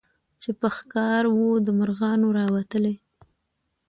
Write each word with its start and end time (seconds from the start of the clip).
چي 0.41 0.49
په 0.59 0.67
ښکار 0.77 1.23
وو 1.35 1.49
د 1.65 1.67
مرغانو 1.79 2.27
راوتلی 2.39 2.95